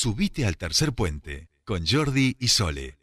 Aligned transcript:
Subite 0.00 0.46
al 0.46 0.56
tercer 0.56 0.92
puente 0.92 1.48
con 1.64 1.84
Jordi 1.84 2.36
y 2.38 2.46
Sole. 2.46 2.96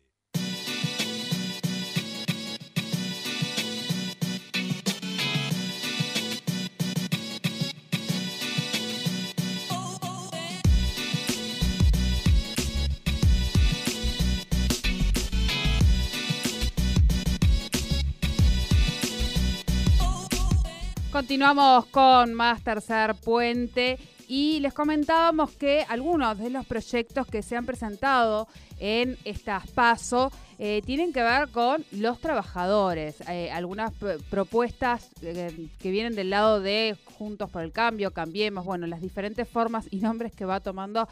Continuamos 21.11 21.87
con 21.87 22.33
más 22.33 22.63
tercer 22.63 23.15
puente 23.15 23.99
y 24.27 24.59
les 24.59 24.73
comentábamos 24.73 25.51
que 25.51 25.85
algunos 25.87 26.37
de 26.37 26.49
los 26.49 26.65
proyectos 26.65 27.27
que 27.27 27.41
se 27.41 27.55
han 27.55 27.65
presentado 27.65 28.47
en 28.79 29.17
estas 29.23 29.69
PASO 29.71 30.31
eh, 30.57 30.81
tienen 30.85 31.11
que 31.11 31.21
ver 31.21 31.49
con 31.49 31.83
los 31.91 32.19
trabajadores. 32.19 33.17
Eh, 33.29 33.51
algunas 33.51 33.91
propuestas 34.29 35.09
eh, 35.21 35.67
que 35.79 35.91
vienen 35.91 36.15
del 36.15 36.29
lado 36.29 36.61
de 36.61 36.97
Juntos 37.17 37.49
por 37.49 37.63
el 37.63 37.71
Cambio, 37.71 38.11
Cambiemos, 38.11 38.65
bueno, 38.65 38.87
las 38.87 39.01
diferentes 39.01 39.47
formas 39.47 39.87
y 39.91 39.97
nombres 39.97 40.33
que 40.33 40.45
va 40.45 40.59
tomando 40.59 41.07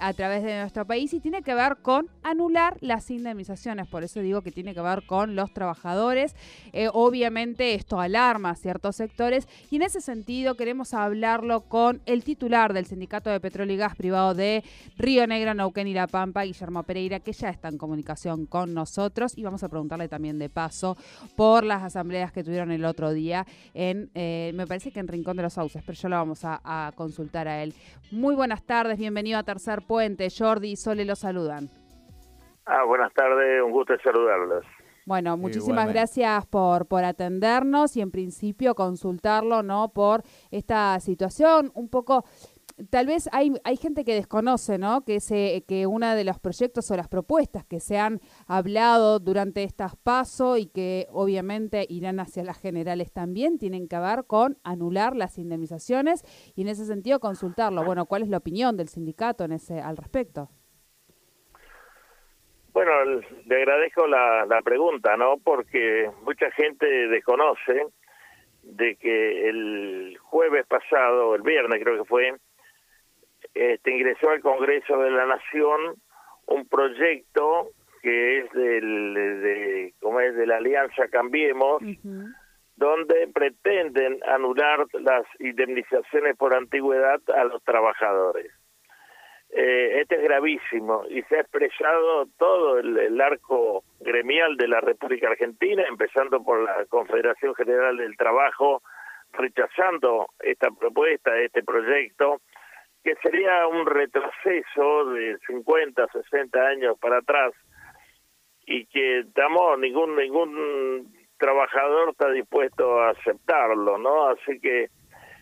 a 0.00 0.12
través 0.12 0.42
de 0.42 0.60
nuestro 0.60 0.86
país 0.86 1.12
y 1.12 1.20
tiene 1.20 1.42
que 1.42 1.54
ver 1.54 1.78
con 1.82 2.08
anular 2.22 2.76
las 2.80 3.10
indemnizaciones. 3.10 3.88
Por 3.88 4.04
eso 4.04 4.20
digo 4.20 4.42
que 4.42 4.52
tiene 4.52 4.74
que 4.74 4.80
ver 4.80 5.04
con 5.06 5.34
los 5.34 5.52
trabajadores. 5.52 6.34
obviamente 6.92 7.74
esto 7.74 8.00
alarma 8.00 8.50
a 8.50 8.54
ciertos 8.54 8.96
sectores 8.96 9.48
y 9.70 9.76
en 9.76 9.82
ese 9.82 10.00
sentido 10.00 10.56
queremos 10.56 10.94
hablarlo 10.94 11.62
con 11.62 12.00
el 12.06 12.22
titular 12.22 12.49
del 12.50 12.84
Sindicato 12.84 13.30
de 13.30 13.38
Petróleo 13.38 13.76
y 13.76 13.78
Gas 13.78 13.94
Privado 13.94 14.34
de 14.34 14.64
Río 14.98 15.24
Negro, 15.28 15.54
Neuquén 15.54 15.86
y 15.86 15.94
La 15.94 16.08
Pampa, 16.08 16.42
Guillermo 16.42 16.82
Pereira, 16.82 17.20
que 17.20 17.32
ya 17.32 17.48
está 17.48 17.68
en 17.68 17.78
comunicación 17.78 18.44
con 18.44 18.74
nosotros 18.74 19.38
y 19.38 19.44
vamos 19.44 19.62
a 19.62 19.68
preguntarle 19.68 20.08
también 20.08 20.36
de 20.40 20.48
paso 20.48 20.96
por 21.36 21.62
las 21.62 21.84
asambleas 21.84 22.32
que 22.32 22.42
tuvieron 22.42 22.72
el 22.72 22.84
otro 22.84 23.12
día 23.12 23.46
en, 23.72 24.10
eh, 24.16 24.50
me 24.56 24.66
parece 24.66 24.90
que 24.90 24.98
en 24.98 25.06
Rincón 25.06 25.36
de 25.36 25.44
los 25.44 25.52
Sauces, 25.52 25.84
pero 25.86 25.96
ya 25.96 26.08
lo 26.08 26.16
vamos 26.16 26.40
a, 26.42 26.90
consultar 26.96 27.46
a 27.46 27.62
él. 27.62 27.72
Muy 28.10 28.34
buenas 28.34 28.66
tardes, 28.66 28.98
bienvenido 28.98 29.38
a 29.38 29.44
Tercer 29.44 29.82
Puente. 29.86 30.26
Jordi 30.36 30.72
y 30.72 30.76
Sole 30.76 31.04
lo 31.04 31.14
saludan. 31.14 31.70
Ah, 32.66 32.82
buenas 32.84 33.12
tardes, 33.14 33.62
un 33.62 33.70
gusto 33.70 33.94
saludarlos. 34.02 34.64
Bueno, 35.10 35.36
muchísimas 35.36 35.88
gracias 35.88 36.46
por, 36.46 36.86
por 36.86 37.02
atendernos 37.02 37.96
y 37.96 38.00
en 38.00 38.12
principio 38.12 38.76
consultarlo, 38.76 39.60
¿no? 39.60 39.92
Por 39.92 40.22
esta 40.52 41.00
situación 41.00 41.72
un 41.74 41.88
poco 41.88 42.24
tal 42.90 43.06
vez 43.08 43.28
hay, 43.32 43.52
hay 43.64 43.76
gente 43.76 44.04
que 44.04 44.14
desconoce, 44.14 44.78
¿no? 44.78 45.04
Que, 45.04 45.18
se, 45.18 45.64
que 45.66 45.88
uno 45.88 46.14
de 46.14 46.22
los 46.22 46.38
proyectos 46.38 46.92
o 46.92 46.96
las 46.96 47.08
propuestas 47.08 47.64
que 47.64 47.80
se 47.80 47.98
han 47.98 48.20
hablado 48.46 49.18
durante 49.18 49.64
estas 49.64 49.96
pasos 49.96 50.60
y 50.60 50.66
que 50.66 51.08
obviamente 51.10 51.86
irán 51.88 52.20
hacia 52.20 52.44
las 52.44 52.58
generales 52.58 53.10
también 53.10 53.58
tienen 53.58 53.88
que 53.88 53.98
ver 53.98 54.26
con 54.26 54.58
anular 54.62 55.16
las 55.16 55.38
indemnizaciones 55.38 56.22
y 56.54 56.62
en 56.62 56.68
ese 56.68 56.86
sentido 56.86 57.18
consultarlo. 57.18 57.84
Bueno, 57.84 58.06
¿cuál 58.06 58.22
es 58.22 58.28
la 58.28 58.36
opinión 58.36 58.76
del 58.76 58.88
sindicato 58.88 59.42
en 59.42 59.50
ese 59.50 59.80
al 59.80 59.96
respecto? 59.96 60.50
Bueno, 62.72 62.92
le 63.46 63.56
agradezco 63.56 64.06
la, 64.06 64.46
la 64.46 64.62
pregunta, 64.62 65.16
¿no? 65.16 65.36
Porque 65.42 66.10
mucha 66.22 66.50
gente 66.52 66.86
desconoce 67.08 67.86
de 68.62 68.96
que 68.96 69.48
el 69.48 70.16
jueves 70.20 70.66
pasado, 70.66 71.34
el 71.34 71.42
viernes 71.42 71.82
creo 71.82 71.98
que 71.98 72.08
fue, 72.08 72.34
este, 73.54 73.90
ingresó 73.90 74.30
al 74.30 74.40
Congreso 74.40 74.98
de 74.98 75.10
la 75.10 75.26
Nación 75.26 75.96
un 76.46 76.68
proyecto 76.68 77.70
que 78.02 78.38
es 78.38 78.52
del, 78.52 79.14
de, 79.14 79.94
como 80.00 80.20
es 80.20 80.34
de 80.34 80.46
la 80.46 80.56
Alianza 80.56 81.08
Cambiemos, 81.08 81.82
donde 82.76 83.28
pretenden 83.34 84.20
anular 84.26 84.86
las 85.00 85.26
indemnizaciones 85.38 86.36
por 86.36 86.54
antigüedad 86.54 87.20
a 87.34 87.44
los 87.44 87.62
trabajadores. 87.62 88.50
Eh, 89.52 90.00
este 90.00 90.14
es 90.14 90.22
gravísimo 90.22 91.04
y 91.08 91.22
se 91.22 91.36
ha 91.36 91.40
expresado 91.40 92.26
todo 92.38 92.78
el, 92.78 93.20
arco 93.20 93.82
gremial 93.98 94.56
de 94.56 94.68
la 94.68 94.80
República 94.80 95.28
Argentina, 95.28 95.82
empezando 95.88 96.40
por 96.42 96.62
la 96.62 96.84
Confederación 96.88 97.54
General 97.56 97.96
del 97.96 98.16
Trabajo, 98.16 98.80
rechazando 99.32 100.28
esta 100.38 100.70
propuesta, 100.70 101.36
este 101.36 101.64
proyecto, 101.64 102.40
que 103.02 103.16
sería 103.16 103.66
un 103.66 103.86
retroceso 103.86 105.06
de 105.06 105.36
50, 105.46 106.06
60 106.06 106.60
años 106.60 106.98
para 107.00 107.18
atrás 107.18 107.52
y 108.66 108.86
que 108.86 109.20
estamos 109.20 109.78
ningún 109.80 110.14
ningún 110.14 111.12
trabajador 111.38 112.10
está 112.10 112.30
dispuesto 112.30 113.00
a 113.00 113.10
aceptarlo, 113.10 113.98
¿no? 113.98 114.28
Así 114.28 114.60
que 114.60 114.90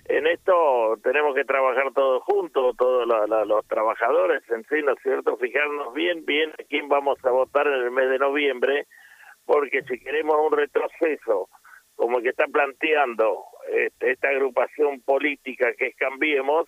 en 0.09 0.27
esto 0.27 0.97
tenemos 1.03 1.35
que 1.35 1.45
trabajar 1.45 1.93
todos 1.95 2.23
juntos, 2.25 2.75
todos 2.77 3.07
los 3.07 3.67
trabajadores 3.67 4.43
en 4.51 4.65
sí, 4.65 4.77
¿no 4.83 4.93
es 4.93 5.03
cierto? 5.03 5.37
Fijarnos 5.37 5.93
bien, 5.93 6.25
bien 6.25 6.51
a 6.53 6.65
quién 6.65 6.89
vamos 6.89 7.19
a 7.25 7.31
votar 7.31 7.67
en 7.67 7.75
el 7.75 7.91
mes 7.91 8.09
de 8.09 8.19
noviembre, 8.19 8.87
porque 9.45 9.83
si 9.83 9.99
queremos 9.99 10.37
un 10.45 10.57
retroceso 10.57 11.49
como 11.95 12.19
el 12.19 12.23
que 12.23 12.31
está 12.31 12.47
planteando 12.47 13.45
este, 13.71 14.13
esta 14.13 14.29
agrupación 14.29 15.01
política 15.03 15.75
que 15.77 15.89
es 15.89 15.97
Cambiemos, 15.97 16.67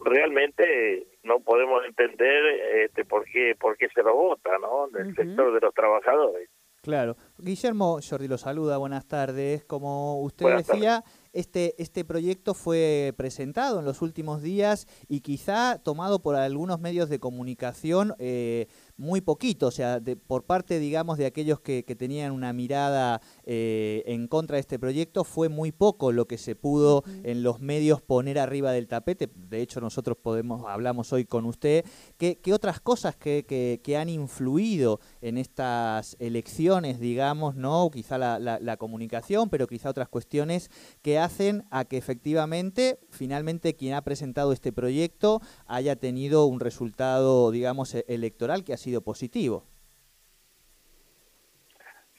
realmente 0.00 1.06
no 1.22 1.40
podemos 1.40 1.84
entender 1.84 2.44
este, 2.84 3.04
por 3.04 3.24
qué 3.26 3.54
por 3.58 3.76
qué 3.76 3.88
se 3.94 4.02
lo 4.02 4.14
vota, 4.14 4.58
¿no? 4.58 4.88
Del 4.88 5.14
sector 5.14 5.52
de 5.52 5.60
los 5.60 5.74
trabajadores. 5.74 6.48
Claro. 6.82 7.16
Guillermo 7.38 8.00
Jordi 8.02 8.26
lo 8.26 8.38
saluda, 8.38 8.76
buenas 8.76 9.06
tardes. 9.06 9.64
Como 9.64 10.20
usted 10.22 10.56
decía, 10.56 11.04
este, 11.32 11.80
este 11.82 12.04
proyecto 12.04 12.54
fue 12.54 13.14
presentado 13.16 13.78
en 13.78 13.84
los 13.84 14.02
últimos 14.02 14.42
días 14.42 14.86
y 15.08 15.20
quizá 15.20 15.78
tomado 15.82 16.20
por 16.20 16.36
algunos 16.36 16.80
medios 16.80 17.08
de 17.08 17.18
comunicación 17.18 18.14
eh, 18.18 18.68
muy 18.96 19.20
poquito, 19.20 19.66
o 19.66 19.70
sea, 19.70 20.00
de, 20.00 20.16
por 20.16 20.44
parte, 20.44 20.78
digamos, 20.78 21.18
de 21.18 21.26
aquellos 21.26 21.60
que, 21.60 21.82
tenían 21.92 22.32
una 22.32 22.52
mirada 22.52 23.20
eh, 23.44 24.02
en 24.06 24.26
contra 24.26 24.56
de 24.56 24.60
este 24.60 24.78
proyecto, 24.78 25.24
fue 25.24 25.48
muy 25.48 25.72
poco 25.72 26.10
lo 26.10 26.26
que 26.26 26.38
se 26.38 26.56
pudo 26.56 27.04
en 27.22 27.42
los 27.42 27.60
medios 27.60 28.00
poner 28.00 28.38
arriba 28.38 28.72
del 28.72 28.88
tapete. 28.88 29.28
De 29.34 29.60
hecho, 29.60 29.80
nosotros 29.80 30.16
podemos 30.16 30.64
hablamos 30.66 31.12
hoy 31.12 31.26
con 31.26 31.44
usted. 31.44 31.84
¿Qué, 32.16 32.38
otras 32.52 32.80
cosas 32.80 33.16
que, 33.16 33.44
que, 33.82 33.96
han 33.96 34.08
influido 34.08 35.00
en 35.20 35.36
estas 35.36 36.16
elecciones, 36.18 36.98
digamos, 36.98 37.54
no? 37.54 37.90
Quizá 37.92 38.16
la, 38.16 38.38
la 38.38 38.76
comunicación, 38.78 39.50
pero 39.50 39.66
quizá 39.66 39.90
otras 39.90 40.08
cuestiones 40.08 40.70
que 41.02 41.18
hacen 41.18 41.64
a 41.70 41.84
que 41.84 41.98
efectivamente, 41.98 42.98
finalmente, 43.10 43.74
quien 43.74 43.94
ha 43.94 44.02
presentado 44.02 44.52
este 44.52 44.72
proyecto 44.72 45.40
haya 45.66 45.96
tenido 45.96 46.46
un 46.46 46.60
resultado, 46.60 47.50
digamos, 47.50 47.94
e-, 47.94 48.04
electoral 48.08 48.64
que 48.64 48.72
ha 48.72 48.76
sido 48.82 49.02
positivo. 49.02 49.64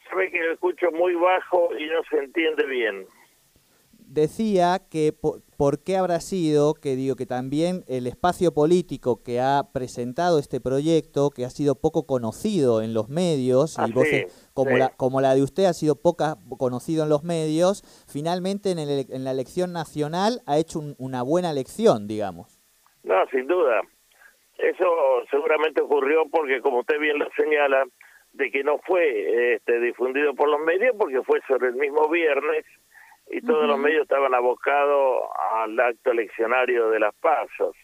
Sabe 0.09 0.31
que 0.31 0.39
lo 0.39 0.53
escucho 0.53 0.91
muy 0.91 1.15
bajo 1.15 1.69
y 1.77 1.87
no 1.87 2.03
se 2.09 2.17
entiende 2.17 2.65
bien. 2.65 3.05
Decía 4.05 4.79
que 4.91 5.11
por, 5.11 5.83
qué 5.83 5.97
habrá 5.97 6.19
sido 6.19 6.75
que 6.75 6.95
digo 6.95 7.15
que 7.15 7.25
también 7.25 7.83
el 7.87 8.05
espacio 8.05 8.53
político 8.53 9.23
que 9.23 9.39
ha 9.39 9.63
presentado 9.73 10.37
este 10.37 10.61
proyecto, 10.61 11.31
que 11.31 11.45
ha 11.45 11.49
sido 11.49 11.73
poco 11.73 12.05
conocido 12.05 12.83
en 12.83 12.93
los 12.93 13.09
medios, 13.09 13.77
y 13.79 13.91
voces 13.91 14.51
como, 14.53 14.77
la, 14.77 14.89
como 14.89 15.19
la 15.19 15.33
de 15.33 15.41
usted 15.41 15.65
ha 15.65 15.73
sido 15.73 15.95
poca 15.95 16.35
conocido 16.59 17.03
en 17.03 17.09
los 17.09 17.23
medios, 17.23 17.81
finalmente 18.07 18.69
en, 18.71 18.77
el, 18.77 19.07
en 19.09 19.23
la 19.23 19.31
elección 19.31 19.73
nacional 19.73 20.41
ha 20.45 20.59
hecho 20.59 20.79
una 20.99 21.23
buena 21.23 21.49
elección, 21.49 22.07
digamos. 22.07 22.59
No, 23.03 23.15
sin 23.31 23.47
duda. 23.47 23.81
Eso 24.57 25.23
seguramente 25.31 25.81
ocurrió 25.81 26.23
porque, 26.29 26.61
como 26.61 26.79
usted 26.79 26.99
bien 26.99 27.19
lo 27.19 27.29
señala, 27.31 27.85
de 28.33 28.51
que 28.51 28.63
no 28.63 28.79
fue 28.79 29.55
este, 29.55 29.79
difundido 29.79 30.33
por 30.33 30.49
los 30.49 30.59
medios 30.61 30.95
porque 30.97 31.21
fue 31.21 31.39
sobre 31.47 31.69
el 31.69 31.75
mismo 31.75 32.09
viernes 32.09 32.65
y 33.29 33.41
todos 33.41 33.67
los 33.67 33.77
medios 33.79 34.03
estaban 34.03 34.33
abocados 34.33 35.23
al 35.51 35.79
acto 35.79 36.11
eleccionario 36.11 36.89
de 36.89 36.99
las 36.99 37.15
pasos. 37.15 37.75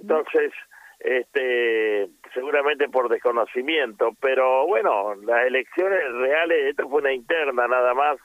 Entonces, 0.00 0.52
este 0.98 2.08
seguramente 2.32 2.88
por 2.88 3.08
desconocimiento, 3.08 4.12
pero 4.20 4.66
bueno, 4.66 5.14
las 5.16 5.46
elecciones 5.46 6.00
reales, 6.12 6.70
esto 6.70 6.88
fue 6.88 7.00
una 7.00 7.12
interna 7.12 7.68
nada 7.68 7.94
más, 7.94 8.18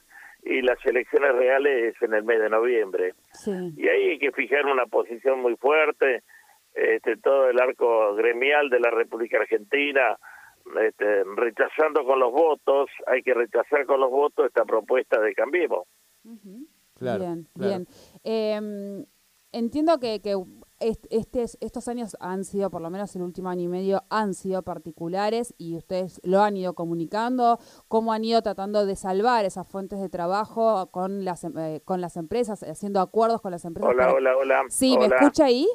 y 0.44 0.62
las 0.62 0.84
elecciones 0.86 1.34
reales 1.36 1.96
es 1.96 2.02
en 2.02 2.14
el 2.14 2.24
mes 2.24 2.40
de 2.40 2.50
noviembre. 2.50 3.14
Y 3.76 3.88
ahí 3.88 4.10
hay 4.12 4.20
que 4.20 4.32
fijar 4.32 4.66
una 4.66 4.86
posición 4.86 5.42
muy 5.42 5.56
fuerte, 5.58 6.24
este, 6.74 7.18
todo 7.18 7.50
el 7.50 7.60
arco 7.60 8.16
gremial 8.16 8.70
de 8.70 8.80
la 8.80 8.92
República 8.92 9.38
Argentina, 9.38 10.18
este, 10.82 11.24
rechazando 11.36 12.04
con 12.06 12.20
los 12.20 12.32
votos, 12.32 12.90
hay 13.08 13.22
que 13.24 13.34
rechazar 13.34 13.86
con 13.86 14.00
los 14.00 14.10
votos 14.10 14.46
esta 14.48 14.66
propuesta 14.66 15.20
de 15.20 15.34
Cambiemos. 15.34 15.88
bien, 17.00 17.48
bien. 17.56 17.88
Em, 18.24 19.06
entiendo 19.52 20.00
que, 20.00 20.22
este, 20.80 21.44
estos 21.60 21.88
años 21.88 22.16
han 22.20 22.44
sido, 22.44 22.70
por 22.70 22.82
lo 22.82 22.90
menos 22.90 23.16
el 23.16 23.24
último 23.24 23.50
año 23.50 23.64
y 23.64 23.68
medio, 23.68 24.04
han 24.10 24.34
sido 24.34 24.62
particulares 24.64 25.54
y 25.58 25.76
ustedes 25.76 26.22
lo 26.24 26.42
han 26.42 26.56
ido 26.56 26.74
comunicando, 26.74 27.60
cómo 27.88 28.14
han 28.14 28.24
ido 28.24 28.42
tratando 28.42 28.86
de 28.86 28.96
salvar 28.96 29.46
esas 29.46 29.68
fuentes 29.68 30.00
de 30.00 30.10
trabajo 30.10 30.92
con 30.92 31.26
las, 31.26 31.44
eh, 31.44 31.82
con 31.84 32.00
las 32.00 32.16
empresas, 32.16 32.64
haciendo 32.64 33.02
acuerdos 33.02 33.42
con 33.42 33.52
las 33.52 33.66
empresas. 33.66 33.92
Hola, 33.92 34.14
hola, 34.14 34.38
hola. 34.38 34.64
Sí, 34.70 34.98
¿me 34.98 35.08
escucha 35.08 35.46
ahí? 35.46 35.68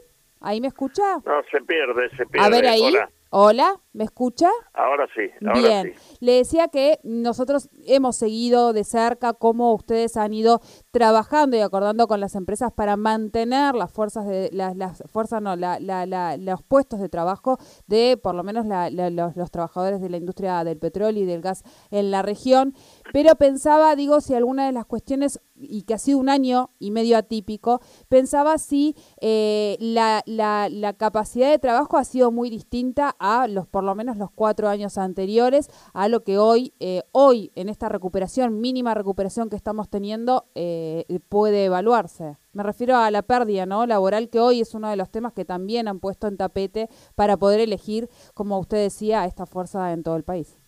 ¿Ahí 0.45 0.61
me 0.61 0.69
escucha? 0.69 1.03
No, 1.25 1.43
se 1.51 1.61
pierde, 1.63 2.11
se 2.17 2.27
pierde. 2.27 2.47
A 2.47 2.51
ver 2.51 2.67
ahí. 2.67 2.93
Hola, 3.37 3.81
¿me 3.93 4.05
escucha? 4.05 4.49
Ahora 4.75 5.09
sí. 5.13 5.23
Ahora 5.45 5.59
Bien, 5.59 5.95
le 6.21 6.33
decía 6.35 6.69
que 6.69 7.01
nosotros 7.03 7.69
hemos 7.85 8.17
seguido 8.17 8.73
de 8.73 8.85
cerca 8.85 9.33
cómo 9.33 9.75
ustedes 9.75 10.17
han 10.17 10.33
ido 10.33 10.61
trabajando 10.93 11.57
y 11.57 11.61
acordando 11.61 12.07
con 12.07 12.21
las 12.21 12.37
empresas 12.37 12.73
para 12.73 12.97
mantener 12.97 13.75
las 13.75 13.91
fuerzas 13.91 14.29
de 14.29 14.51
las, 14.53 14.77
las 14.77 15.03
fuerzas 15.11 15.43
no 15.43 15.57
la, 15.57 15.81
la, 15.81 16.37
los 16.37 16.63
puestos 16.63 17.01
de 17.01 17.09
trabajo 17.09 17.59
de 17.89 18.17
por 18.23 18.37
lo 18.37 18.45
menos 18.45 18.67
los, 18.67 19.35
los, 19.35 19.51
trabajadores 19.51 20.01
de 20.01 20.11
la 20.11 20.17
industria 20.17 20.63
del 20.63 20.79
petróleo 20.79 21.25
y 21.25 21.27
del 21.27 21.41
gas 21.41 21.65
en 21.91 22.13
la 22.13 22.23
región. 22.23 22.75
Pero 23.13 23.35
pensaba, 23.35 23.97
digo, 23.97 24.21
si 24.21 24.35
alguna 24.35 24.67
de 24.67 24.73
las 24.73 24.87
cuestiones 24.87 25.41
y 25.69 25.83
que 25.83 25.95
ha 25.95 25.99
sido 25.99 26.19
un 26.19 26.29
año 26.29 26.71
y 26.79 26.91
medio 26.91 27.17
atípico, 27.17 27.81
pensaba 28.09 28.59
si 28.59 28.97
eh, 29.21 29.77
la, 29.81 30.23
la, 30.27 30.69
la, 30.71 30.93
capacidad 30.95 31.51
de 31.51 31.59
trabajo 31.59 31.97
ha 31.97 32.05
sido 32.05 32.31
muy 32.31 32.51
distinta 32.51 33.15
a 33.19 33.47
los 33.49 33.67
por 33.67 33.85
lo 33.85 33.95
menos 33.95 34.17
los 34.17 34.31
cuatro 34.31 34.69
años 34.69 34.99
anteriores, 34.99 35.69
a 35.93 36.09
lo 36.09 36.25
que 36.25 36.39
hoy, 36.39 36.75
eh, 36.81 37.03
hoy 37.13 37.53
en 37.55 37.69
esta 37.69 37.89
recuperación, 37.89 38.61
mínima 38.61 38.95
recuperación 38.95 39.51
que 39.51 39.57
estamos 39.57 39.89
teniendo, 39.89 40.47
eh, 40.55 41.05
puede 41.29 41.65
evaluarse. 41.65 42.37
Me 42.53 42.63
refiero 42.63 42.97
a 42.97 43.11
la 43.11 43.23
pérdida 43.23 43.67
¿no? 43.67 43.85
laboral, 43.87 44.31
que 44.31 44.39
hoy 44.39 44.61
es 44.61 44.75
uno 44.75 44.89
de 44.89 44.97
los 44.97 45.11
temas 45.11 45.33
que 45.33 45.45
también 45.45 45.89
han 45.89 45.99
puesto 45.99 46.29
en 46.29 46.37
tapete 46.37 46.89
para 47.17 47.37
poder 47.37 47.61
elegir, 47.61 48.09
como 48.33 48.59
usted 48.59 48.79
decía, 48.79 49.23
a 49.23 49.27
esta 49.27 49.45
fuerza 49.45 49.93
en 49.93 50.05
todo 50.05 50.17
el 50.17 50.23
país. 50.23 50.64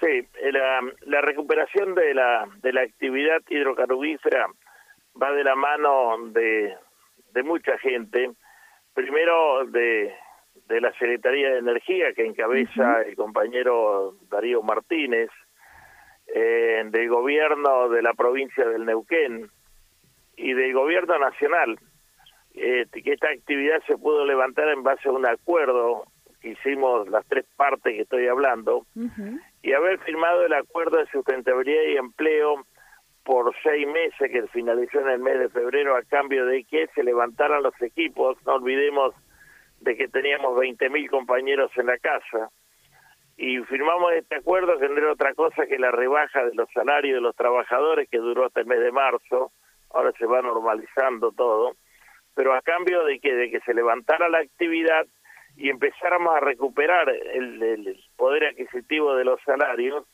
Sí, 0.00 0.26
la, 0.52 0.80
la 1.06 1.20
recuperación 1.20 1.94
de 1.94 2.14
la, 2.14 2.48
de 2.62 2.72
la 2.72 2.82
actividad 2.82 3.42
hidrocarburífera 3.48 4.46
va 5.20 5.32
de 5.32 5.42
la 5.42 5.56
mano 5.56 6.28
de, 6.28 6.76
de 7.32 7.42
mucha 7.42 7.76
gente. 7.78 8.30
Primero 8.94 9.64
de, 9.66 10.14
de 10.68 10.80
la 10.80 10.92
Secretaría 10.92 11.50
de 11.50 11.58
Energía 11.58 12.12
que 12.12 12.26
encabeza 12.26 13.02
el 13.02 13.16
compañero 13.16 14.14
Darío 14.30 14.62
Martínez, 14.62 15.30
eh, 16.32 16.82
del 16.86 17.08
gobierno 17.08 17.88
de 17.88 18.02
la 18.02 18.12
provincia 18.12 18.68
del 18.68 18.84
Neuquén 18.84 19.50
y 20.36 20.52
del 20.52 20.74
gobierno 20.74 21.18
nacional, 21.18 21.78
eh, 22.54 22.86
que 22.92 23.12
esta 23.12 23.30
actividad 23.30 23.82
se 23.86 23.96
pudo 23.96 24.24
levantar 24.24 24.68
en 24.68 24.82
base 24.82 25.08
a 25.08 25.12
un 25.12 25.26
acuerdo 25.26 26.04
hicimos 26.42 27.08
las 27.08 27.26
tres 27.26 27.44
partes 27.56 27.94
que 27.94 28.02
estoy 28.02 28.28
hablando, 28.28 28.86
y 29.62 29.72
haber 29.72 29.98
firmado 30.00 30.44
el 30.44 30.52
acuerdo 30.52 30.98
de 30.98 31.06
sustentabilidad 31.06 31.82
y 31.82 31.96
empleo 31.96 32.64
por 33.24 33.54
seis 33.62 33.86
meses 33.86 34.30
que 34.30 34.46
finalizó 34.48 35.00
en 35.00 35.08
el 35.08 35.18
mes 35.18 35.38
de 35.38 35.48
febrero 35.50 35.96
a 35.96 36.02
cambio 36.02 36.46
de 36.46 36.64
que 36.64 36.86
se 36.94 37.02
levantaran 37.02 37.62
los 37.62 37.74
equipos, 37.82 38.38
no 38.46 38.54
olvidemos 38.54 39.14
de 39.80 39.96
que 39.96 40.08
teníamos 40.08 40.56
20.000 40.56 41.10
compañeros 41.10 41.70
en 41.76 41.86
la 41.86 41.98
casa. 41.98 42.50
Y 43.36 43.58
firmamos 43.64 44.12
este 44.14 44.36
acuerdo 44.36 44.78
que 44.78 44.88
no 44.88 44.96
era 44.96 45.12
otra 45.12 45.34
cosa 45.34 45.66
que 45.66 45.78
la 45.78 45.90
rebaja 45.90 46.44
de 46.44 46.54
los 46.54 46.68
salarios 46.72 47.16
de 47.16 47.20
los 47.20 47.36
trabajadores 47.36 48.08
que 48.08 48.18
duró 48.18 48.46
hasta 48.46 48.60
el 48.60 48.66
mes 48.66 48.80
de 48.80 48.92
marzo, 48.92 49.52
ahora 49.90 50.12
se 50.18 50.26
va 50.26 50.42
normalizando 50.42 51.30
todo, 51.32 51.76
pero 52.34 52.54
a 52.54 52.62
cambio 52.62 53.04
de 53.04 53.20
que, 53.20 53.34
de 53.34 53.50
que 53.50 53.60
se 53.60 53.74
levantara 53.74 54.28
la 54.28 54.38
actividad 54.38 55.06
y 55.58 55.70
empezáramos 55.70 56.36
a 56.36 56.40
recuperar 56.40 57.08
el, 57.10 58.00
poder 58.16 58.44
adquisitivo 58.44 59.16
de 59.16 59.24
los 59.24 59.40
salarios, 59.42 60.06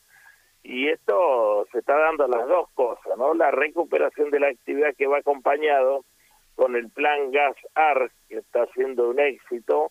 y 0.62 0.88
esto 0.88 1.66
se 1.70 1.80
está 1.80 1.98
dando 1.98 2.26
las 2.26 2.48
dos 2.48 2.70
cosas, 2.70 3.18
¿no? 3.18 3.34
La 3.34 3.50
recuperación 3.50 4.30
de 4.30 4.40
la 4.40 4.48
actividad 4.48 4.94
que 4.96 5.06
va 5.06 5.18
acompañado 5.18 6.06
con 6.54 6.74
el 6.76 6.88
plan 6.88 7.30
Gas 7.30 7.56
AR, 7.74 8.10
que 8.30 8.38
está 8.38 8.66
siendo 8.72 9.10
un 9.10 9.20
éxito, 9.20 9.90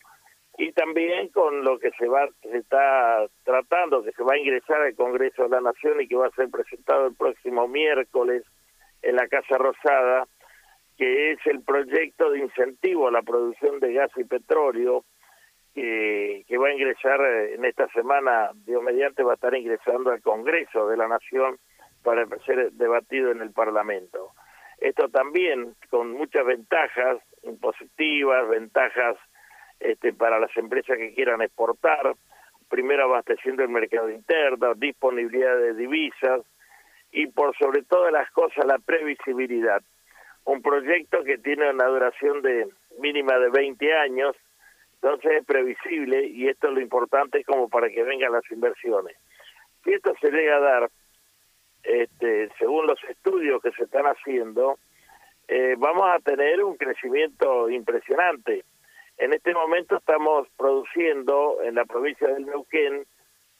y 0.58 0.72
también 0.72 1.30
con 1.30 1.64
lo 1.64 1.78
que 1.78 1.92
se 2.00 2.08
va 2.08 2.28
se 2.42 2.58
está 2.58 3.28
tratando, 3.44 4.04
que 4.04 4.12
se 4.14 4.24
va 4.24 4.34
a 4.34 4.40
ingresar 4.40 4.82
al 4.82 4.96
Congreso 4.96 5.44
de 5.44 5.50
la 5.50 5.62
Nación 5.62 6.02
y 6.02 6.08
que 6.08 6.16
va 6.16 6.28
a 6.28 6.32
ser 6.32 6.50
presentado 6.50 7.06
el 7.06 7.16
próximo 7.16 7.68
miércoles 7.68 8.44
en 9.04 9.18
la 9.18 9.28
Casa 9.28 9.60
Rosada, 9.60 10.26
que 10.98 11.34
es 11.34 11.40
el 11.46 11.62
proyecto 11.62 12.32
de 12.32 12.40
incentivo 12.40 13.08
a 13.08 13.12
la 13.12 13.22
producción 13.22 13.80
de 13.80 13.94
gas 13.94 14.12
y 14.16 14.24
petróleo, 14.24 15.06
que, 15.74 16.44
que 16.48 16.58
va 16.58 16.68
a 16.68 16.74
ingresar 16.74 17.20
eh, 17.22 17.56
en 17.56 17.66
esta 17.66 17.88
semana, 17.90 18.52
Dios 18.66 18.82
mediante, 18.84 19.24
va 19.24 19.32
a 19.32 19.36
estar 19.36 19.56
ingresando 19.56 20.12
al 20.12 20.22
Congreso 20.22 20.88
de 20.88 20.98
la 20.98 21.08
Nación 21.08 21.58
para 22.04 22.28
ser 22.46 22.72
debatido 22.74 23.32
en 23.32 23.42
el 23.42 23.52
Parlamento. 23.52 24.32
Esto 24.80 25.08
también 25.10 25.76
con 25.90 26.12
muchas 26.12 26.46
ventajas 26.46 27.18
impositivas, 27.44 28.50
ventajas 28.50 29.18
este, 29.80 30.14
para 30.14 30.40
las 30.40 30.56
empresas 30.58 30.98
que 30.98 31.14
quieran 31.14 31.42
exportar, 31.42 32.16
primero 32.70 33.04
abasteciendo 33.04 33.64
el 33.64 33.70
mercado 33.70 34.10
interno, 34.10 34.74
disponibilidad 34.76 35.58
de 35.58 35.74
divisas 35.74 36.42
y 37.12 37.28
por 37.28 37.56
sobre 37.58 37.84
todas 37.84 38.12
las 38.12 38.30
cosas 38.32 38.66
la 38.66 38.80
previsibilidad. 38.80 39.82
Un 40.46 40.62
proyecto 40.62 41.24
que 41.24 41.38
tiene 41.38 41.70
una 41.70 41.86
duración 41.86 42.42
de 42.42 42.68
mínima 43.00 43.38
de 43.38 43.50
20 43.50 43.94
años, 43.94 44.36
entonces 45.04 45.42
es 45.42 45.46
previsible 45.46 46.26
y 46.28 46.48
esto 46.48 46.70
es 46.70 46.76
lo 46.76 46.80
importante 46.80 47.44
como 47.44 47.68
para 47.68 47.90
que 47.90 48.04
vengan 48.04 48.32
las 48.32 48.50
inversiones. 48.50 49.18
Si 49.84 49.92
esto 49.92 50.14
se 50.22 50.32
llega 50.32 50.56
a 50.56 50.60
dar 50.62 50.90
este, 51.84 52.50
según 52.58 52.88
los 52.88 53.04
estudios 53.10 53.62
que 53.62 53.72
se 53.74 53.84
están 53.84 54.06
haciendo, 54.06 54.80
eh, 55.50 55.76
vamos 55.78 56.06
a 56.10 56.20
tener 56.20 56.64
un 56.64 56.78
crecimiento 56.78 57.70
impresionante. 57.70 58.64
En 59.18 59.34
este 59.34 59.54
momento 59.54 59.98
estamos 59.98 60.48
produciendo 60.56 61.58
en 61.64 61.76
la 61.76 61.84
provincia 61.84 62.30
del 62.30 62.46
Neuquén, 62.46 63.06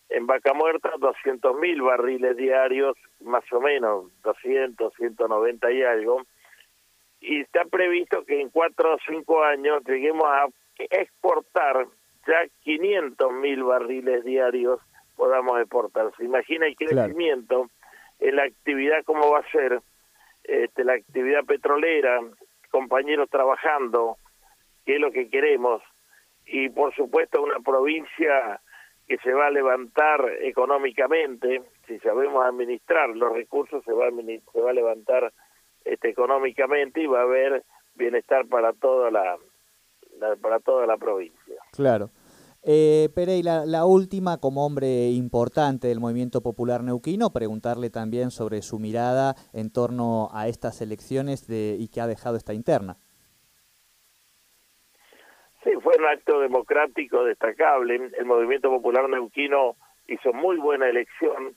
en 0.10 0.26
Vaca 0.26 0.54
Muerta, 0.54 0.92
200 0.98 1.60
mil 1.60 1.82
barriles 1.82 2.38
diarios, 2.38 2.96
más 3.20 3.44
o 3.52 3.60
menos, 3.60 4.06
200, 4.24 4.94
190 4.94 5.72
y 5.74 5.84
algo. 5.84 6.22
Y 7.20 7.42
está 7.42 7.66
previsto 7.66 8.24
que 8.24 8.40
en 8.40 8.50
cuatro 8.50 8.96
o 8.96 8.98
cinco 9.06 9.44
años 9.44 9.84
lleguemos 9.86 10.26
a 10.26 10.48
exportar 10.78 11.88
ya 12.28 12.48
500 12.62 13.32
mil 13.34 13.64
barriles 13.64 14.24
diarios 14.24 14.80
podamos 15.16 15.60
exportar. 15.60 16.12
Se 16.18 16.26
imagina 16.26 16.66
el 16.68 16.76
crecimiento 16.76 17.70
en 18.20 18.36
la 18.36 18.44
actividad 18.44 19.04
cómo 19.06 19.32
va 19.32 19.40
a 19.40 19.52
ser 19.52 19.82
este, 20.44 20.84
la 20.84 20.94
actividad 20.94 21.44
petrolera, 21.46 22.20
compañeros 22.72 23.30
trabajando, 23.30 24.18
que 24.86 24.96
es 24.96 25.02
lo 25.02 25.12
que 25.12 25.30
queremos, 25.30 25.82
y 26.46 26.70
por 26.70 26.94
supuesto 26.96 27.42
una 27.42 27.60
provincia 27.60 28.60
que 29.08 29.18
se 29.18 29.34
va 29.34 29.48
a 29.48 29.52
levantar 29.52 30.22
económicamente, 30.42 31.62
si 31.88 32.00
sabemos 32.00 32.46
administrar 32.46 33.10
los 33.10 33.34
recursos, 33.34 33.84
se 33.84 33.92
va 33.92 34.08
a, 34.08 34.12
se 34.12 34.62
va 34.62 34.70
a 34.70 34.74
levantar 34.74 35.32
este, 35.84 36.10
económicamente 36.10 37.02
y 37.02 37.08
va 37.08 37.20
a 37.20 37.24
haber 37.24 37.64
bienestar 37.96 38.48
para 38.48 38.74
toda 38.74 39.12
la 39.12 39.38
para 40.42 40.60
toda 40.60 40.86
la 40.86 40.98
provincia. 40.98 41.56
Claro. 41.72 42.10
Eh, 42.66 43.10
Pereira, 43.14 43.66
la 43.66 43.86
última, 43.86 44.40
como 44.40 44.66
hombre 44.66 45.10
importante 45.10 45.90
del 45.90 46.00
movimiento 46.00 46.42
popular 46.42 46.82
neuquino, 46.82 47.32
preguntarle 47.32 47.90
también 47.90 48.32
sobre 48.32 48.62
su 48.62 48.80
mirada 48.80 49.36
en 49.52 49.72
torno 49.72 50.30
a 50.34 50.48
estas 50.48 50.82
elecciones 50.82 51.46
de, 51.48 51.76
y 51.78 51.90
que 51.90 52.00
ha 52.00 52.08
dejado 52.08 52.38
esta 52.38 52.54
interna. 52.54 52.96
Sí, 55.64 55.72
fue 55.82 55.98
un 55.98 56.06
acto 56.06 56.40
democrático 56.40 57.26
destacable. 57.26 58.12
El 58.18 58.26
movimiento 58.26 58.70
popular 58.70 59.10
neuquino 59.10 59.76
hizo 60.08 60.32
muy 60.32 60.58
buena 60.58 60.90
elección. 60.90 61.56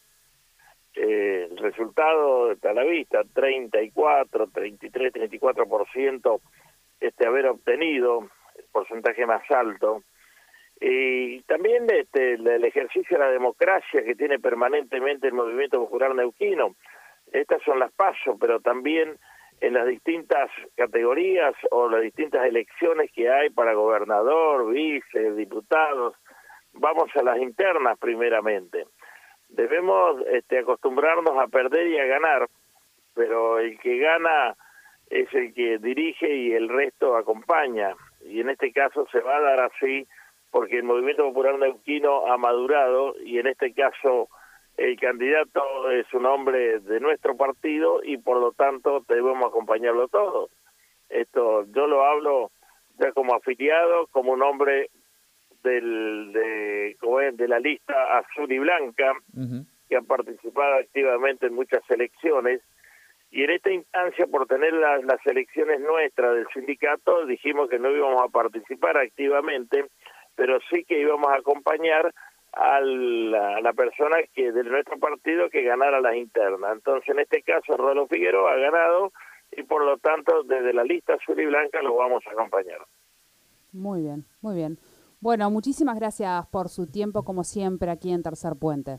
Eh, 0.95 1.49
el 1.51 1.57
resultado 1.59 2.51
está 2.51 2.71
a 2.71 2.75
la 2.75 2.85
vista, 2.85 3.23
34, 3.33 4.49
33, 4.49 5.13
34% 5.13 6.41
este 7.01 7.27
haber 7.27 7.47
obtenido, 7.47 8.29
porcentaje 8.77 9.25
más 9.25 9.51
alto 9.51 10.03
y 10.81 11.41
también 11.43 11.87
este, 11.89 12.35
el 12.35 12.65
ejercicio 12.65 13.17
de 13.17 13.25
la 13.25 13.31
democracia 13.31 14.05
que 14.05 14.15
tiene 14.15 14.39
permanentemente 14.39 15.29
el 15.29 15.33
movimiento 15.33 15.79
popular 15.79 16.15
neuquino. 16.15 16.75
Estas 17.33 17.63
son 17.63 17.79
las 17.79 17.91
pasos, 17.93 18.37
pero 18.39 18.61
también 18.61 19.17
en 19.63 19.73
las 19.73 19.87
distintas 19.87 20.51
categorías 20.77 21.55
o 21.71 21.89
las 21.89 22.03
distintas 22.03 22.45
elecciones 22.45 23.11
que 23.13 23.31
hay 23.31 23.49
para 23.49 23.73
gobernador, 23.73 24.71
vice, 24.71 25.33
diputados. 25.33 26.15
Vamos 26.75 27.09
a 27.17 27.23
las 27.23 27.39
internas 27.39 27.99
primeramente. 27.99 28.85
Debemos 29.49 30.21
este, 30.27 30.59
acostumbrarnos 30.59 31.39
a 31.39 31.47
perder 31.47 31.87
y 31.87 31.99
a 31.99 32.05
ganar, 32.05 32.49
pero 33.15 33.59
el 33.59 33.79
que 33.79 33.97
gana 33.97 34.55
es 35.09 35.33
el 35.33 35.55
que 35.55 35.79
dirige 35.79 36.29
y 36.29 36.53
el 36.53 36.69
resto 36.69 37.17
acompaña. 37.17 37.95
Y 38.29 38.41
en 38.41 38.51
este 38.51 38.73
caso 38.73 39.07
se 39.11 39.21
va 39.21 39.37
a 39.37 39.41
dar 39.41 39.61
así 39.61 40.07
porque 40.51 40.79
el 40.79 40.85
movimiento 40.85 41.25
popular 41.25 41.59
neuquino 41.59 42.27
ha 42.27 42.37
madurado 42.37 43.15
y 43.25 43.39
en 43.39 43.47
este 43.47 43.73
caso 43.73 44.29
el 44.77 44.99
candidato 44.99 45.91
es 45.91 46.13
un 46.13 46.27
hombre 46.27 46.81
de 46.81 47.01
nuestro 47.01 47.37
partido 47.37 48.03
y 48.03 48.19
por 48.19 48.39
lo 48.39 48.53
tanto 48.53 49.05
debemos 49.09 49.47
acompañarlo 49.47 50.09
todos. 50.09 50.51
Esto 51.09 51.65
yo 51.73 51.87
lo 51.87 52.05
hablo 52.05 52.51
ya 52.99 53.13
como 53.13 53.35
afiliado, 53.35 54.07
como 54.09 54.33
un 54.33 54.43
hombre 54.43 54.91
del, 55.63 56.33
de, 56.33 56.97
de 57.33 57.49
la 57.49 57.59
lista 57.59 58.19
azul 58.19 58.51
y 58.51 58.59
blanca, 58.59 59.13
que 59.89 59.97
ha 59.97 60.03
participado 60.03 60.77
activamente 60.77 61.47
en 61.47 61.55
muchas 61.55 61.83
elecciones. 61.91 62.61
Y 63.37 63.45
en 63.45 63.51
esta 63.51 63.71
instancia, 63.71 64.27
por 64.27 64.47
tener 64.47 64.73
las 64.73 65.21
elecciones 65.27 65.79
nuestras 65.81 66.37
del 66.37 66.47
sindicato, 66.55 67.27
dijimos 67.27 67.69
que 67.69 67.79
no 67.79 67.91
íbamos 67.91 68.23
a 68.23 68.29
participar 68.29 68.97
activamente, 68.97 69.85
pero 70.35 70.59
sí 70.71 70.85
que 70.85 70.99
íbamos 70.99 71.29
a 71.29 71.37
acompañar 71.37 72.15
a 72.55 72.81
la, 72.81 73.73
persona 73.75 74.17
que 74.33 74.53
de 74.53 74.65
nuestro 74.65 74.99
partido 74.99 75.51
que 75.51 75.65
ganara 75.65 76.01
las 76.01 76.17
internas. 76.17 76.77
Entonces, 76.77 77.11
en 77.11 77.19
este 77.19 77.43
caso, 77.43 77.77
Rolo 77.77 78.07
Figueroa 78.07 78.55
ha 78.55 78.57
ganado 78.57 79.13
y 79.53 79.65
por 79.65 79.85
lo 79.85 79.99
tanto, 79.99 80.43
desde 80.45 80.73
la 80.73 80.85
lista 80.85 81.13
azul 81.13 81.39
y 81.39 81.45
blanca 81.45 81.83
lo 81.83 81.95
vamos 81.95 82.27
a 82.27 82.31
acompañar. 82.31 82.87
Muy 83.71 84.01
bien, 84.01 84.25
muy 84.41 84.55
bien. 84.55 84.79
Bueno, 85.21 85.51
muchísimas 85.51 86.01
gracias 86.01 86.47
por 86.47 86.71
su 86.71 86.91
tiempo, 86.91 87.23
como 87.23 87.45
siempre, 87.45 87.91
aquí 87.91 88.13
en 88.13 88.23
Tercer 88.23 88.55
Puente. 88.59 88.99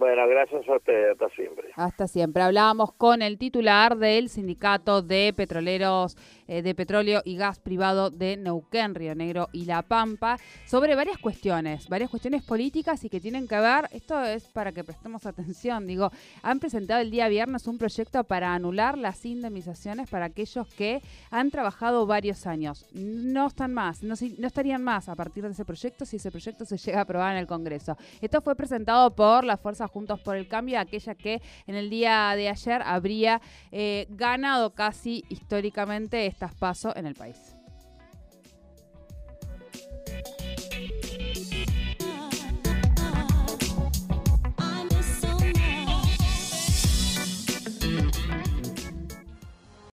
Bueno, 0.00 0.26
gracias 0.26 0.66
a 0.66 0.76
usted, 0.76 1.10
hasta 1.10 1.28
siempre. 1.28 1.72
Hasta 1.76 2.08
siempre. 2.08 2.42
Hablábamos 2.42 2.94
con 2.94 3.20
el 3.20 3.36
titular 3.36 3.98
del 3.98 4.30
Sindicato 4.30 5.02
de 5.02 5.34
Petroleros 5.36 6.16
eh, 6.48 6.62
de 6.62 6.74
Petróleo 6.74 7.20
y 7.22 7.36
Gas 7.36 7.58
Privado 7.58 8.08
de 8.08 8.38
Neuquén, 8.38 8.94
Río 8.94 9.14
Negro 9.14 9.48
y 9.52 9.66
La 9.66 9.82
Pampa 9.82 10.38
sobre 10.66 10.96
varias 10.96 11.18
cuestiones, 11.18 11.86
varias 11.88 12.08
cuestiones 12.08 12.42
políticas 12.42 13.04
y 13.04 13.10
que 13.10 13.20
tienen 13.20 13.46
que 13.46 13.60
ver, 13.60 13.88
esto 13.92 14.20
es 14.24 14.44
para 14.44 14.72
que 14.72 14.82
prestemos 14.82 15.26
atención, 15.26 15.86
digo, 15.86 16.10
han 16.42 16.60
presentado 16.60 17.02
el 17.02 17.10
día 17.10 17.28
viernes 17.28 17.66
un 17.66 17.76
proyecto 17.76 18.24
para 18.24 18.54
anular 18.54 18.96
las 18.96 19.24
indemnizaciones 19.26 20.08
para 20.08 20.24
aquellos 20.24 20.66
que 20.74 21.02
han 21.30 21.50
trabajado 21.50 22.06
varios 22.06 22.46
años. 22.46 22.86
No 22.94 23.48
están 23.48 23.74
más, 23.74 24.02
no, 24.02 24.14
no 24.38 24.46
estarían 24.46 24.82
más 24.82 25.10
a 25.10 25.14
partir 25.14 25.44
de 25.44 25.50
ese 25.50 25.66
proyecto 25.66 26.06
si 26.06 26.16
ese 26.16 26.30
proyecto 26.30 26.64
se 26.64 26.78
llega 26.78 27.00
a 27.00 27.02
aprobar 27.02 27.32
en 27.32 27.38
el 27.38 27.46
Congreso. 27.46 27.98
Esto 28.22 28.40
fue 28.40 28.56
presentado 28.56 29.14
por 29.14 29.44
la 29.44 29.58
Fuerza 29.58 29.89
Juntos 29.90 30.20
por 30.20 30.36
el 30.36 30.48
Cambio, 30.48 30.78
aquella 30.78 31.14
que 31.14 31.42
en 31.66 31.74
el 31.74 31.90
día 31.90 32.32
de 32.36 32.48
ayer 32.48 32.82
habría 32.84 33.40
eh, 33.72 34.06
ganado 34.10 34.70
casi 34.74 35.24
históricamente 35.28 36.26
estas 36.26 36.54
pasos 36.54 36.94
en 36.96 37.06
el 37.06 37.14
país. 37.14 37.59